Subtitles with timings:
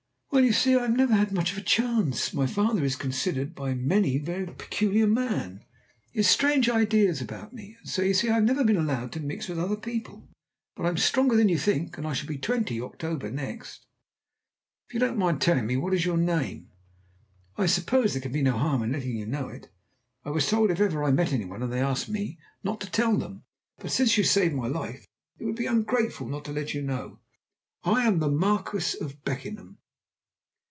[0.33, 2.33] "Well, you see, I've never had much chance.
[2.33, 5.65] My father is considered by many a very peculiar man.
[6.13, 9.19] He has strange ideas about me, and so you see I've never been allowed to
[9.19, 10.29] mix with other people.
[10.77, 13.85] But I'm stronger than you'd think, and I shall be twenty in October next."
[14.87, 16.69] "If you don't mind telling me, what is your name?"
[17.57, 19.69] "I suppose there can be no harm in letting you know it.
[20.23, 22.89] I was told if ever I met any one and they asked me, not to
[22.89, 23.43] tell them.
[23.79, 25.05] But since you saved my life
[25.39, 27.19] it would be ungrateful not to let you know.
[27.83, 29.77] I am the Marquis of Beckenham."